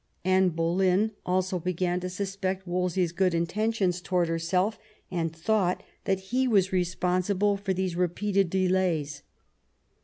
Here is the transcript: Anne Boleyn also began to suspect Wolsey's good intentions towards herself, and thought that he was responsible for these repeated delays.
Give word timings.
Anne 0.25 0.49
Boleyn 0.49 1.11
also 1.27 1.59
began 1.59 1.99
to 1.99 2.09
suspect 2.09 2.65
Wolsey's 2.65 3.11
good 3.11 3.35
intentions 3.35 4.01
towards 4.01 4.29
herself, 4.29 4.79
and 5.11 5.31
thought 5.31 5.83
that 6.05 6.19
he 6.33 6.47
was 6.47 6.73
responsible 6.73 7.55
for 7.55 7.71
these 7.71 7.95
repeated 7.95 8.49
delays. 8.49 9.21